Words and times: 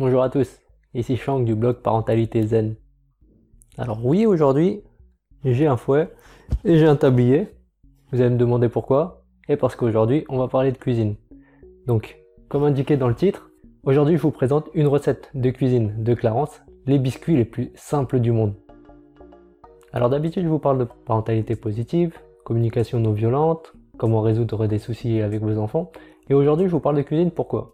Bonjour 0.00 0.22
à 0.22 0.30
tous, 0.30 0.48
ici 0.94 1.18
Shank 1.18 1.44
du 1.44 1.54
blog 1.54 1.82
Parentalité 1.82 2.42
Zen. 2.46 2.74
Alors 3.76 4.02
oui, 4.02 4.24
aujourd'hui, 4.24 4.80
j'ai 5.44 5.66
un 5.66 5.76
fouet 5.76 6.10
et 6.64 6.78
j'ai 6.78 6.86
un 6.86 6.96
tablier. 6.96 7.48
Vous 8.10 8.22
allez 8.22 8.30
me 8.30 8.38
demander 8.38 8.70
pourquoi 8.70 9.24
Et 9.50 9.58
parce 9.58 9.76
qu'aujourd'hui, 9.76 10.24
on 10.30 10.38
va 10.38 10.48
parler 10.48 10.72
de 10.72 10.78
cuisine. 10.78 11.16
Donc, 11.86 12.18
comme 12.48 12.64
indiqué 12.64 12.96
dans 12.96 13.08
le 13.08 13.14
titre, 13.14 13.50
aujourd'hui 13.82 14.16
je 14.16 14.22
vous 14.22 14.30
présente 14.30 14.70
une 14.72 14.86
recette 14.86 15.28
de 15.34 15.50
cuisine 15.50 16.02
de 16.02 16.14
Clarence, 16.14 16.62
les 16.86 16.98
biscuits 16.98 17.36
les 17.36 17.44
plus 17.44 17.70
simples 17.74 18.20
du 18.20 18.32
monde. 18.32 18.54
Alors 19.92 20.08
d'habitude, 20.08 20.44
je 20.44 20.48
vous 20.48 20.58
parle 20.58 20.78
de 20.78 20.88
parentalité 21.04 21.56
positive, 21.56 22.14
communication 22.44 23.00
non 23.00 23.12
violente, 23.12 23.74
comment 23.98 24.22
résoudre 24.22 24.66
des 24.66 24.78
soucis 24.78 25.20
avec 25.20 25.42
vos 25.42 25.58
enfants. 25.58 25.92
Et 26.30 26.32
aujourd'hui, 26.32 26.68
je 26.68 26.72
vous 26.72 26.80
parle 26.80 26.96
de 26.96 27.02
cuisine, 27.02 27.30
pourquoi? 27.30 27.70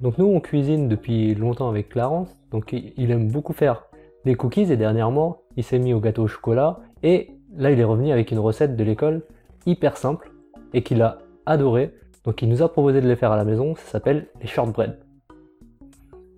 Donc 0.00 0.18
nous, 0.18 0.26
on 0.26 0.40
cuisine 0.40 0.88
depuis 0.88 1.34
longtemps 1.34 1.68
avec 1.68 1.88
Clarence. 1.88 2.36
Donc 2.50 2.72
il 2.72 3.10
aime 3.10 3.28
beaucoup 3.28 3.52
faire 3.52 3.86
des 4.24 4.34
cookies 4.34 4.70
et 4.72 4.76
dernièrement, 4.76 5.38
il 5.56 5.64
s'est 5.64 5.78
mis 5.78 5.94
au 5.94 6.00
gâteau 6.00 6.24
au 6.24 6.28
chocolat. 6.28 6.80
Et 7.02 7.30
là, 7.56 7.70
il 7.70 7.80
est 7.80 7.84
revenu 7.84 8.12
avec 8.12 8.30
une 8.30 8.38
recette 8.38 8.76
de 8.76 8.84
l'école 8.84 9.22
hyper 9.64 9.96
simple 9.96 10.32
et 10.74 10.82
qu'il 10.82 11.00
a 11.00 11.18
adoré. 11.46 11.94
Donc 12.24 12.42
il 12.42 12.48
nous 12.48 12.62
a 12.62 12.68
proposé 12.70 13.00
de 13.00 13.08
les 13.08 13.16
faire 13.16 13.32
à 13.32 13.36
la 13.36 13.44
maison. 13.44 13.74
Ça 13.76 13.92
s'appelle 13.92 14.26
les 14.40 14.46
shortbread. 14.46 14.98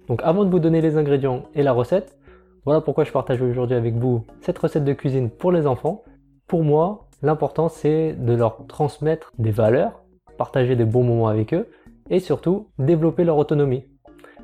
Donc 0.07 0.21
avant 0.23 0.45
de 0.45 0.51
vous 0.51 0.61
donner 0.61 0.81
les 0.81 0.97
ingrédients 0.97 1.45
et 1.55 1.63
la 1.63 1.73
recette, 1.73 2.17
voilà 2.65 2.81
pourquoi 2.81 3.05
je 3.05 3.13
partage 3.13 3.43
aujourd'hui 3.43 3.77
avec 3.77 3.95
vous 3.95 4.25
cette 4.41 4.59
recette 4.59 4.85
de 4.85 4.93
cuisine 4.93 5.31
pour 5.31 5.51
les 5.53 5.67
enfants. 5.67 6.05
Pour 6.47 6.63
moi, 6.63 7.09
l'important 7.23 7.69
c'est 7.69 8.13
de 8.13 8.35
leur 8.35 8.67
transmettre 8.69 9.33
des 9.39 9.51
valeurs, 9.51 10.03
partager 10.39 10.77
des 10.77 10.85
bons 10.85 11.03
moments 11.03 11.29
avec 11.29 11.53
eux 11.53 11.69
et 12.11 12.21
surtout 12.21 12.69
développer 12.79 13.25
leur 13.25 13.37
autonomie. 13.37 13.85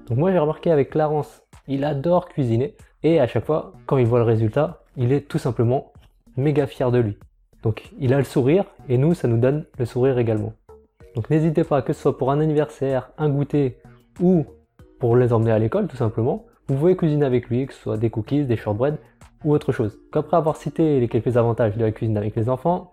Donc 0.09 0.19
moi 0.19 0.33
j'ai 0.33 0.39
remarqué 0.39 0.71
avec 0.71 0.91
Clarence, 0.91 1.43
il 1.67 1.85
adore 1.85 2.29
cuisiner 2.29 2.77
et 3.03 3.21
à 3.21 3.27
chaque 3.27 3.45
fois 3.45 3.73
quand 3.87 3.99
il 3.99 4.07
voit 4.07 4.19
le 4.19 4.25
résultat, 4.25 4.83
il 4.97 5.13
est 5.13 5.29
tout 5.29 5.39
simplement 5.39 5.93
méga 6.37 6.67
fier 6.67 6.91
de 6.91 6.99
lui. 6.99 7.17
Donc 7.63 7.91
il 7.99 8.13
a 8.13 8.19
le 8.19 8.25
sourire 8.25 8.65
et 8.89 8.99
nous 8.99 9.15
ça 9.15 9.29
nous 9.29 9.39
donne 9.39 9.65
le 9.79 9.85
sourire 9.85 10.19
également. 10.19 10.53
Donc 11.15 11.31
n'hésitez 11.31 11.65
pas 11.65 11.83
que 11.83 11.93
ce 11.93 12.03
soit 12.03 12.19
pour 12.19 12.31
un 12.31 12.41
anniversaire, 12.41 13.11
un 13.19 13.29
goûter 13.29 13.79
ou 14.21 14.45
pour 14.99 15.17
les 15.17 15.33
emmener 15.33 15.53
à 15.53 15.59
l'école 15.59 15.87
tout 15.87 15.97
simplement, 15.97 16.47
vous 16.67 16.77
pouvez 16.77 16.97
cuisiner 16.97 17.27
avec 17.27 17.49
lui, 17.49 17.67
que 17.67 17.75
ce 17.75 17.81
soit 17.81 17.97
des 17.99 18.09
cookies, 18.09 18.45
des 18.45 18.57
shortbread 18.57 18.97
ou 19.45 19.53
autre 19.53 19.71
chose. 19.73 19.99
Qu'après 20.13 20.39
avoir 20.39 20.57
cité 20.57 20.99
les 20.99 21.09
quelques 21.09 21.37
avantages 21.37 21.77
de 21.77 21.85
la 21.85 21.93
cuisine 21.93 22.17
avec 22.17 22.35
les 22.37 22.49
enfants, 22.49 22.93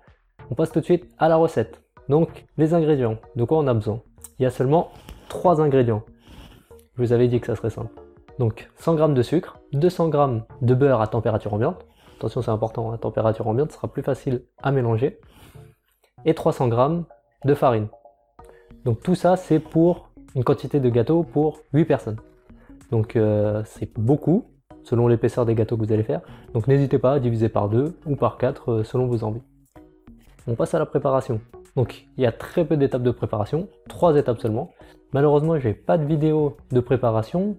on 0.50 0.56
passe 0.56 0.72
tout 0.72 0.81
de 0.81 0.86
suite 0.86 1.08
à 1.18 1.30
la 1.30 1.38
recette. 1.38 1.81
Donc 2.10 2.46
les 2.58 2.74
ingrédients, 2.74 3.18
de 3.36 3.44
quoi 3.44 3.60
on 3.60 3.68
a 3.68 3.74
besoin? 3.74 4.02
Il 4.40 4.44
y 4.44 4.46
a 4.46 4.50
seulement 4.50 4.92
3 5.30 5.62
ingrédients. 5.62 6.04
Je 6.96 7.04
vous 7.04 7.14
avais 7.14 7.28
dit 7.28 7.40
que 7.40 7.48
ça 7.48 7.56
serait 7.56 7.70
simple. 7.70 7.92
Donc 8.40 8.70
100 8.78 8.98
g 8.98 9.14
de 9.14 9.22
sucre, 9.22 9.60
200 9.74 10.12
g 10.12 10.42
de 10.62 10.74
beurre 10.74 11.02
à 11.02 11.08
température 11.08 11.54
ambiante. 11.54 11.86
Attention, 12.18 12.42
c'est 12.42 12.52
important, 12.52 12.92
à 12.92 12.96
hein, 12.96 12.98
température 12.98 13.48
ambiante, 13.48 13.72
ce 13.72 13.78
sera 13.78 13.88
plus 13.88 14.04
facile 14.04 14.44
à 14.62 14.72
mélanger. 14.72 15.20
Et 16.26 16.34
300 16.34 16.70
g 16.70 17.04
de 17.46 17.54
farine. 17.54 17.88
Donc 18.86 19.02
tout 19.02 19.16
ça, 19.16 19.36
c'est 19.36 19.60
pour 19.60 20.12
une 20.36 20.44
quantité 20.44 20.80
de 20.80 20.90
gâteau 20.90 21.24
pour 21.24 21.60
8 21.74 21.86
personnes. 21.86 22.18
Donc 22.92 23.16
euh, 23.16 23.64
c'est 23.66 23.92
beaucoup, 23.98 24.46
selon 24.84 25.08
l'épaisseur 25.08 25.46
des 25.46 25.56
gâteaux 25.56 25.78
que 25.78 25.86
vous 25.86 25.94
allez 25.94 26.04
faire. 26.04 26.22
Donc 26.54 26.68
n'hésitez 26.68 27.00
pas 27.00 27.14
à 27.14 27.20
diviser 27.20 27.50
par 27.50 27.70
2 27.70 27.96
ou 28.06 28.16
par 28.16 28.38
4 28.38 28.72
euh, 28.72 28.84
selon 28.84 29.08
vos 29.08 29.24
envies. 29.24 29.44
On 30.48 30.56
passe 30.56 30.74
à 30.74 30.80
la 30.80 30.86
préparation. 30.86 31.40
Donc 31.76 32.06
il 32.18 32.24
y 32.24 32.28
a 32.28 32.32
très 32.32 32.66
peu 32.66 32.78
d'étapes 32.78 33.04
de 33.04 33.12
préparation, 33.12 33.68
trois 33.88 34.16
étapes 34.16 34.40
seulement. 34.40 34.72
Malheureusement, 35.14 35.60
j'ai 35.60 35.74
pas 35.74 35.98
de 35.98 36.06
vidéo 36.06 36.58
de 36.72 36.80
préparation 36.80 37.58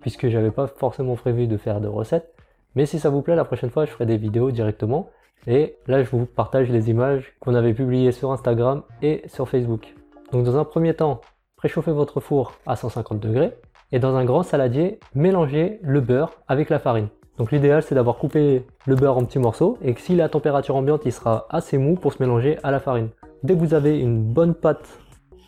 puisque 0.00 0.28
j'avais 0.28 0.50
pas 0.50 0.66
forcément 0.66 1.14
prévu 1.14 1.46
de 1.46 1.56
faire 1.56 1.80
de 1.80 1.88
recettes. 1.88 2.34
Mais 2.74 2.86
si 2.86 2.98
ça 2.98 3.10
vous 3.10 3.22
plaît, 3.22 3.36
la 3.36 3.44
prochaine 3.44 3.70
fois, 3.70 3.84
je 3.84 3.90
ferai 3.90 4.06
des 4.06 4.16
vidéos 4.16 4.50
directement. 4.50 5.10
Et 5.46 5.76
là, 5.86 6.02
je 6.02 6.10
vous 6.10 6.26
partage 6.26 6.70
les 6.70 6.90
images 6.90 7.34
qu'on 7.40 7.54
avait 7.54 7.74
publiées 7.74 8.12
sur 8.12 8.30
Instagram 8.30 8.82
et 9.02 9.22
sur 9.26 9.48
Facebook. 9.48 9.94
Donc 10.32 10.44
dans 10.44 10.56
un 10.58 10.64
premier 10.64 10.94
temps, 10.94 11.20
préchauffez 11.56 11.92
votre 11.92 12.20
four 12.20 12.52
à 12.66 12.76
150 12.76 13.18
degrés 13.20 13.52
et 13.92 13.98
dans 13.98 14.14
un 14.14 14.24
grand 14.24 14.42
saladier, 14.42 15.00
mélangez 15.14 15.80
le 15.82 16.00
beurre 16.00 16.32
avec 16.46 16.70
la 16.70 16.78
farine. 16.78 17.08
Donc 17.38 17.52
l'idéal 17.52 17.82
c'est 17.82 17.94
d'avoir 17.94 18.16
coupé 18.16 18.64
le 18.86 18.94
beurre 18.94 19.16
en 19.16 19.24
petits 19.24 19.38
morceaux 19.38 19.78
et 19.82 19.94
que 19.94 20.00
si 20.00 20.14
la 20.14 20.28
température 20.28 20.76
ambiante 20.76 21.02
il 21.06 21.12
sera 21.12 21.46
assez 21.50 21.78
mou 21.78 21.94
pour 21.94 22.12
se 22.12 22.22
mélanger 22.22 22.58
à 22.62 22.70
la 22.70 22.80
farine. 22.80 23.08
Dès 23.42 23.54
que 23.54 23.58
vous 23.60 23.74
avez 23.74 23.98
une 23.98 24.22
bonne 24.22 24.54
pâte, 24.54 24.98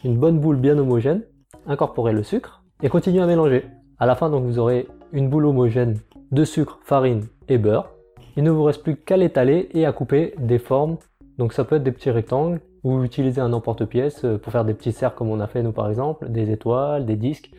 une 0.05 0.17
bonne 0.17 0.39
boule 0.39 0.57
bien 0.57 0.79
homogène, 0.79 1.23
incorporez 1.67 2.13
le 2.13 2.23
sucre 2.23 2.63
et 2.83 2.89
continuez 2.89 3.21
à 3.21 3.27
mélanger. 3.27 3.67
À 3.99 4.07
la 4.07 4.15
fin 4.15 4.31
donc 4.31 4.45
vous 4.45 4.59
aurez 4.59 4.89
une 5.13 5.29
boule 5.29 5.47
homogène 5.47 5.99
de 6.31 6.45
sucre, 6.45 6.79
farine 6.83 7.27
et 7.49 7.59
beurre. 7.59 7.91
Il 8.37 8.45
ne 8.45 8.51
vous 8.51 8.65
reste 8.65 8.83
plus 8.83 8.97
qu'à 8.97 9.19
l'étaler 9.19 9.69
et 9.73 9.85
à 9.85 9.93
couper 9.93 10.35
des 10.39 10.59
formes. 10.59 10.97
Donc 11.37 11.53
ça 11.53 11.65
peut 11.65 11.77
être 11.77 11.83
des 11.83 11.93
petits 11.93 12.11
rectangles 12.11 12.61
ou 12.83 13.05
utiliser 13.05 13.41
un 13.41 13.53
emporte-pièce 13.53 14.25
pour 14.43 14.53
faire 14.53 14.65
des 14.65 14.75
petits 14.75 14.93
cercles 14.93 15.19
comme 15.19 15.31
on 15.31 15.41
a 15.41 15.47
fait 15.47 15.63
nous 15.63 15.73
par 15.73 15.89
exemple, 15.89 16.31
des 16.31 16.51
étoiles, 16.51 17.05
des 17.05 17.17
disques, 17.17 17.51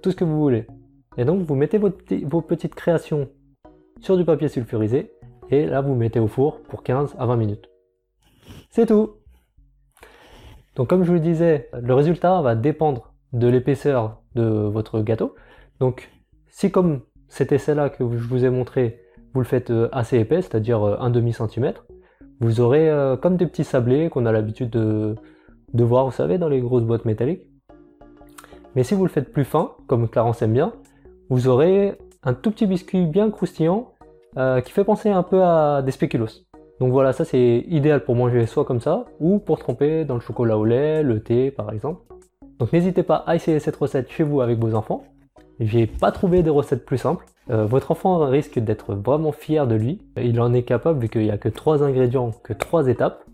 tout 0.00 0.12
ce 0.12 0.16
que 0.16 0.24
vous 0.24 0.40
voulez. 0.40 0.66
Et 1.16 1.24
donc 1.24 1.42
vous 1.42 1.56
mettez 1.56 1.78
vos 1.78 2.40
petites 2.40 2.74
créations 2.74 3.28
sur 4.02 4.16
du 4.16 4.24
papier 4.24 4.48
sulfurisé 4.48 5.12
et 5.50 5.64
là 5.64 5.80
vous 5.80 5.94
mettez 5.94 6.20
au 6.20 6.26
four 6.26 6.60
pour 6.62 6.82
15 6.82 7.14
à 7.18 7.26
20 7.26 7.36
minutes. 7.36 7.70
C'est 8.70 8.86
tout 8.86 9.14
Donc 10.76 10.88
comme 10.88 11.04
je 11.04 11.08
vous 11.08 11.14
le 11.14 11.20
disais, 11.20 11.70
le 11.80 11.94
résultat 11.94 12.42
va 12.42 12.54
dépendre 12.54 13.14
de 13.32 13.46
l'épaisseur 13.46 14.20
de 14.34 14.42
votre 14.42 15.00
gâteau. 15.00 15.34
Donc 15.80 16.10
si 16.48 16.70
comme 16.70 17.00
cet 17.28 17.52
essai-là 17.52 17.88
que 17.88 18.04
je 18.04 18.28
vous 18.28 18.44
ai 18.44 18.50
montré, 18.50 19.00
vous 19.34 19.40
le 19.40 19.46
faites 19.46 19.70
euh, 19.70 19.88
assez 19.92 20.18
épais, 20.18 20.42
c'est-à-dire 20.42 20.86
euh, 20.86 20.96
un 21.00 21.08
demi 21.08 21.32
centimètre, 21.32 21.86
vous 22.40 22.60
aurez 22.60 22.90
euh, 22.90 23.16
comme 23.16 23.36
des 23.36 23.46
petits 23.46 23.64
sablés 23.64 24.10
qu'on 24.10 24.26
a 24.26 24.32
l'habitude 24.32 24.68
de, 24.68 25.14
de 25.72 25.84
voir, 25.84 26.04
vous 26.04 26.12
savez, 26.12 26.36
dans 26.36 26.48
les 26.48 26.60
grosses 26.60 26.84
boîtes 26.84 27.06
métalliques. 27.06 27.46
Mais 28.74 28.82
si 28.82 28.94
vous 28.94 29.04
le 29.04 29.10
faites 29.10 29.32
plus 29.32 29.44
fin, 29.44 29.72
comme 29.86 30.08
Clarence 30.08 30.42
aime 30.42 30.52
bien, 30.52 30.74
vous 31.30 31.48
aurez 31.48 31.96
un 32.24 32.34
tout 32.34 32.50
petit 32.50 32.66
biscuit 32.66 33.06
bien 33.06 33.30
croustillant 33.30 33.91
euh, 34.36 34.60
qui 34.60 34.72
fait 34.72 34.84
penser 34.84 35.10
un 35.10 35.22
peu 35.22 35.42
à 35.42 35.82
des 35.82 35.92
spéculoos. 35.92 36.44
Donc 36.80 36.90
voilà, 36.90 37.12
ça 37.12 37.24
c'est 37.24 37.64
idéal 37.68 38.02
pour 38.04 38.16
manger 38.16 38.46
soit 38.46 38.64
comme 38.64 38.80
ça, 38.80 39.04
ou 39.20 39.38
pour 39.38 39.58
tremper 39.58 40.04
dans 40.04 40.14
le 40.14 40.20
chocolat 40.20 40.58
au 40.58 40.64
lait, 40.64 41.02
le 41.02 41.22
thé 41.22 41.50
par 41.50 41.72
exemple. 41.72 42.00
Donc 42.58 42.72
n'hésitez 42.72 43.02
pas 43.02 43.16
à 43.26 43.34
essayer 43.34 43.58
cette 43.60 43.76
recette 43.76 44.10
chez 44.10 44.24
vous 44.24 44.40
avec 44.40 44.58
vos 44.58 44.74
enfants. 44.74 45.04
J'ai 45.60 45.86
pas 45.86 46.10
trouvé 46.12 46.42
de 46.42 46.50
recette 46.50 46.84
plus 46.84 46.98
simple. 46.98 47.24
Euh, 47.50 47.66
votre 47.66 47.90
enfant 47.90 48.18
risque 48.26 48.58
d'être 48.58 48.94
vraiment 48.94 49.32
fier 49.32 49.66
de 49.66 49.74
lui. 49.74 50.00
Il 50.16 50.40
en 50.40 50.52
est 50.52 50.62
capable 50.62 51.00
vu 51.00 51.08
qu'il 51.08 51.22
n'y 51.22 51.30
a 51.30 51.38
que 51.38 51.48
3 51.48 51.82
ingrédients, 51.82 52.30
que 52.42 52.52
3 52.52 52.88
étapes. 52.88 53.24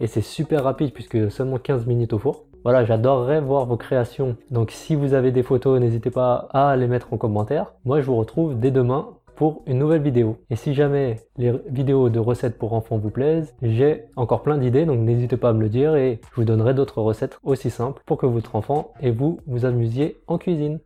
Et 0.00 0.06
c'est 0.06 0.22
super 0.22 0.64
rapide 0.64 0.92
puisque 0.92 1.30
seulement 1.30 1.58
15 1.58 1.86
minutes 1.86 2.12
au 2.12 2.18
four. 2.18 2.44
Voilà, 2.62 2.84
j'adorerais 2.84 3.40
voir 3.40 3.66
vos 3.66 3.76
créations. 3.76 4.36
Donc 4.50 4.70
si 4.70 4.94
vous 4.94 5.14
avez 5.14 5.30
des 5.30 5.42
photos, 5.42 5.80
n'hésitez 5.80 6.10
pas 6.10 6.48
à 6.52 6.76
les 6.76 6.86
mettre 6.86 7.12
en 7.12 7.18
commentaire. 7.18 7.72
Moi, 7.84 8.00
je 8.00 8.06
vous 8.06 8.16
retrouve 8.16 8.58
dès 8.58 8.70
demain 8.70 9.08
pour 9.36 9.62
une 9.66 9.78
nouvelle 9.78 10.02
vidéo. 10.02 10.38
Et 10.50 10.56
si 10.56 10.74
jamais 10.74 11.20
les 11.36 11.52
vidéos 11.68 12.08
de 12.08 12.18
recettes 12.18 12.58
pour 12.58 12.72
enfants 12.72 12.98
vous 12.98 13.10
plaisent, 13.10 13.54
j'ai 13.62 14.04
encore 14.16 14.42
plein 14.42 14.58
d'idées, 14.58 14.86
donc 14.86 15.00
n'hésitez 15.00 15.36
pas 15.36 15.50
à 15.50 15.52
me 15.52 15.60
le 15.60 15.68
dire 15.68 15.96
et 15.96 16.20
je 16.30 16.36
vous 16.36 16.44
donnerai 16.44 16.74
d'autres 16.74 17.02
recettes 17.02 17.38
aussi 17.42 17.70
simples 17.70 18.02
pour 18.06 18.18
que 18.18 18.26
votre 18.26 18.56
enfant 18.56 18.92
et 19.00 19.10
vous 19.10 19.40
vous 19.46 19.64
amusiez 19.64 20.18
en 20.26 20.38
cuisine. 20.38 20.78